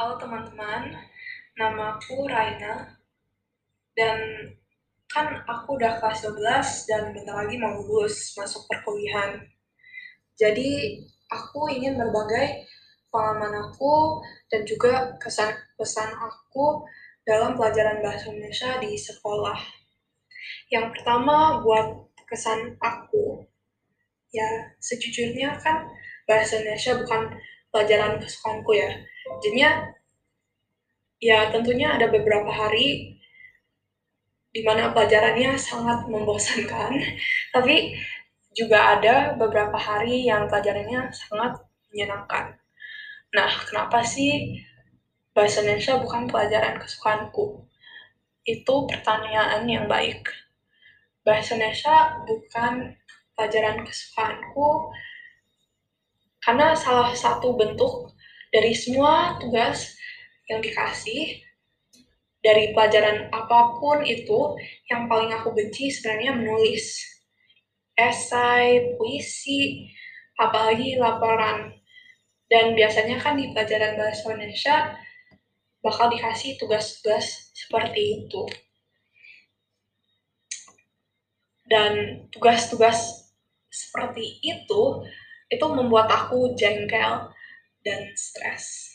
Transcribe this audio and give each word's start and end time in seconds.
Halo 0.00 0.16
teman-teman, 0.16 0.96
nama 1.60 1.92
aku 1.92 2.24
Raina 2.24 2.88
dan 3.92 4.16
kan 5.12 5.28
aku 5.44 5.76
udah 5.76 6.00
kelas 6.00 6.24
12 6.24 6.88
dan 6.88 7.12
bentar 7.12 7.36
lagi 7.36 7.60
mau 7.60 7.76
lulus 7.76 8.32
masuk 8.32 8.64
perkuliahan. 8.64 9.44
Jadi 10.40 11.04
aku 11.28 11.68
ingin 11.68 12.00
berbagai 12.00 12.64
pengalaman 13.12 13.60
aku 13.60 14.24
dan 14.48 14.64
juga 14.64 15.20
kesan 15.20 15.52
pesan 15.76 16.16
aku 16.16 16.80
dalam 17.28 17.52
pelajaran 17.60 18.00
bahasa 18.00 18.32
Indonesia 18.32 18.80
di 18.80 18.96
sekolah. 18.96 19.60
Yang 20.72 20.96
pertama 20.96 21.60
buat 21.60 22.08
kesan 22.24 22.72
aku, 22.80 23.44
ya 24.32 24.48
sejujurnya 24.80 25.60
kan 25.60 25.92
bahasa 26.24 26.56
Indonesia 26.56 26.96
bukan 27.04 27.36
pelajaran 27.68 28.16
kesukaanku 28.16 28.72
ya. 28.80 28.90
Jadinya 29.38 29.94
ya 31.22 31.52
tentunya 31.54 31.94
ada 31.94 32.10
beberapa 32.10 32.50
hari 32.50 33.14
di 34.50 34.66
mana 34.66 34.90
pelajarannya 34.90 35.54
sangat 35.54 36.10
membosankan, 36.10 36.90
tapi 37.54 37.94
juga 38.50 38.98
ada 38.98 39.38
beberapa 39.38 39.78
hari 39.78 40.26
yang 40.26 40.50
pelajarannya 40.50 41.14
sangat 41.14 41.62
menyenangkan. 41.90 42.58
Nah, 43.30 43.50
kenapa 43.62 44.02
sih 44.02 44.58
bahasa 45.30 45.62
Indonesia 45.62 46.02
bukan 46.02 46.26
pelajaran 46.26 46.82
kesukaanku? 46.82 47.62
Itu 48.42 48.90
pertanyaan 48.90 49.62
yang 49.70 49.86
baik. 49.86 50.26
Bahasa 51.22 51.54
Indonesia 51.54 52.18
bukan 52.26 52.98
pelajaran 53.38 53.86
kesukaanku 53.86 54.90
karena 56.42 56.74
salah 56.74 57.14
satu 57.14 57.54
bentuk 57.54 58.10
dari 58.50 58.74
semua 58.74 59.38
tugas 59.38 59.94
yang 60.50 60.58
dikasih 60.58 61.38
dari 62.40 62.72
pelajaran 62.74 63.30
apa 63.30 63.78
pun 63.78 64.02
itu 64.02 64.56
yang 64.90 65.06
paling 65.06 65.30
aku 65.30 65.54
benci 65.54 65.92
sebenarnya 65.92 66.34
menulis 66.34 66.98
esai, 68.00 68.96
puisi, 68.96 69.92
apalagi 70.40 70.96
laporan. 70.96 71.76
Dan 72.50 72.74
biasanya 72.74 73.20
kan 73.20 73.38
di 73.38 73.52
pelajaran 73.52 73.94
bahasa 73.94 74.26
Indonesia 74.32 74.96
bakal 75.84 76.10
dikasih 76.10 76.56
tugas-tugas 76.56 77.52
seperti 77.54 78.26
itu. 78.26 78.42
Dan 81.70 82.26
tugas-tugas 82.34 83.30
seperti 83.70 84.42
itu 84.42 84.82
itu 85.46 85.66
membuat 85.70 86.10
aku 86.10 86.58
jengkel 86.58 87.30
dan 87.84 88.12
stres. 88.16 88.92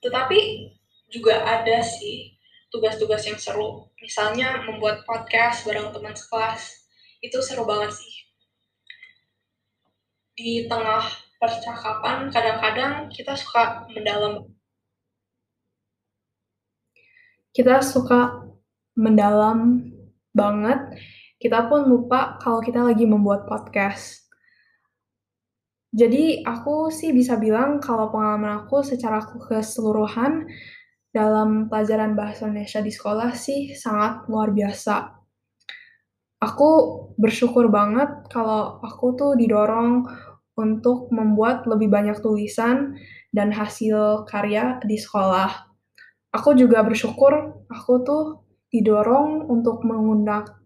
Tetapi 0.00 0.40
juga 1.12 1.44
ada 1.44 1.84
sih 1.84 2.40
tugas-tugas 2.72 3.26
yang 3.26 3.36
seru. 3.36 3.90
Misalnya 4.00 4.64
membuat 4.64 5.04
podcast 5.04 5.66
bareng 5.66 5.92
teman 5.92 6.16
sekelas. 6.16 6.88
Itu 7.20 7.42
seru 7.44 7.68
banget 7.68 7.92
sih. 7.92 8.14
Di 10.38 10.64
tengah 10.70 11.04
percakapan, 11.36 12.32
kadang-kadang 12.32 13.12
kita 13.12 13.36
suka 13.36 13.84
mendalam. 13.92 14.48
Kita 17.52 17.84
suka 17.84 18.46
mendalam 18.96 19.90
banget. 20.32 20.96
Kita 21.36 21.68
pun 21.68 21.84
lupa 21.84 22.40
kalau 22.40 22.64
kita 22.64 22.80
lagi 22.80 23.04
membuat 23.04 23.44
podcast. 23.44 24.29
Jadi 25.90 26.46
aku 26.46 26.86
sih 26.94 27.10
bisa 27.10 27.34
bilang 27.34 27.82
kalau 27.82 28.14
pengalaman 28.14 28.62
aku 28.62 28.86
secara 28.86 29.18
keseluruhan 29.26 30.46
dalam 31.10 31.66
pelajaran 31.66 32.14
bahasa 32.14 32.46
Indonesia 32.46 32.78
di 32.78 32.94
sekolah 32.94 33.34
sih 33.34 33.74
sangat 33.74 34.30
luar 34.30 34.54
biasa. 34.54 35.18
Aku 36.40 36.70
bersyukur 37.18 37.66
banget 37.68 38.30
kalau 38.30 38.78
aku 38.80 39.18
tuh 39.18 39.32
didorong 39.34 40.06
untuk 40.54 41.10
membuat 41.10 41.66
lebih 41.66 41.90
banyak 41.90 42.22
tulisan 42.22 42.94
dan 43.34 43.50
hasil 43.50 44.24
karya 44.30 44.78
di 44.86 44.94
sekolah. 44.94 45.68
Aku 46.30 46.54
juga 46.54 46.86
bersyukur 46.86 47.66
aku 47.66 47.92
tuh 48.06 48.24
didorong 48.70 49.50
untuk 49.50 49.82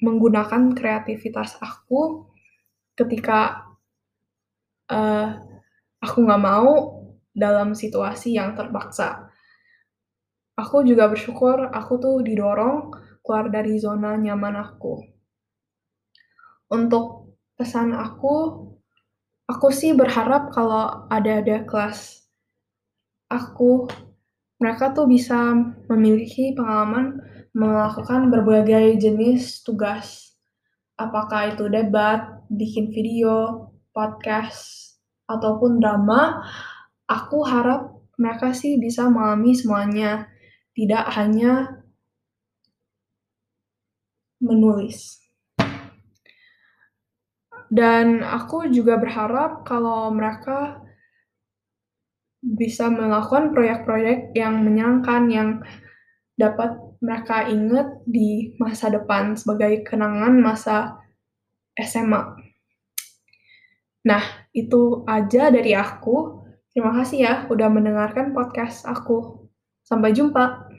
menggunakan 0.00 0.62
kreativitas 0.72 1.60
aku 1.60 2.24
ketika 2.96 3.69
uh, 4.90 5.38
aku 6.02 6.16
nggak 6.26 6.42
mau 6.42 7.00
dalam 7.30 7.72
situasi 7.72 8.34
yang 8.36 8.58
terpaksa. 8.58 9.30
Aku 10.58 10.84
juga 10.84 11.08
bersyukur 11.08 11.72
aku 11.72 11.96
tuh 11.96 12.20
didorong 12.20 12.92
keluar 13.24 13.48
dari 13.48 13.80
zona 13.80 14.18
nyaman 14.18 14.60
aku. 14.60 15.00
Untuk 16.70 17.36
pesan 17.56 17.96
aku, 17.96 18.66
aku 19.48 19.66
sih 19.72 19.96
berharap 19.96 20.52
kalau 20.52 21.08
ada-ada 21.08 21.64
kelas 21.64 22.28
aku, 23.32 23.88
mereka 24.60 24.92
tuh 24.92 25.08
bisa 25.08 25.56
memiliki 25.88 26.52
pengalaman 26.52 27.18
melakukan 27.56 28.30
berbagai 28.30 29.00
jenis 29.00 29.64
tugas. 29.64 30.36
Apakah 31.00 31.56
itu 31.56 31.66
debat, 31.72 32.44
bikin 32.52 32.92
video, 32.92 33.70
podcast 33.90 34.94
ataupun 35.30 35.78
drama, 35.78 36.42
aku 37.06 37.42
harap 37.46 37.94
mereka 38.20 38.52
sih 38.52 38.76
bisa 38.76 39.08
mengalami 39.08 39.56
semuanya, 39.56 40.28
tidak 40.74 41.08
hanya 41.14 41.82
menulis. 44.42 45.20
Dan 47.70 48.26
aku 48.26 48.66
juga 48.66 48.98
berharap 48.98 49.62
kalau 49.62 50.10
mereka 50.10 50.82
bisa 52.42 52.90
melakukan 52.90 53.54
proyek-proyek 53.54 54.34
yang 54.34 54.64
menyenangkan 54.64 55.22
yang 55.30 55.50
dapat 56.34 56.72
mereka 56.98 57.46
ingat 57.46 58.00
di 58.08 58.56
masa 58.56 58.90
depan 58.90 59.36
sebagai 59.36 59.84
kenangan 59.86 60.34
masa 60.40 60.98
SMA. 61.78 62.49
Nah, 64.06 64.22
itu 64.56 65.04
aja 65.04 65.52
dari 65.52 65.76
aku. 65.76 66.40
Terima 66.70 66.94
kasih 66.96 67.18
ya 67.20 67.34
udah 67.50 67.68
mendengarkan 67.68 68.32
podcast 68.32 68.86
aku. 68.86 69.48
Sampai 69.84 70.14
jumpa. 70.14 70.69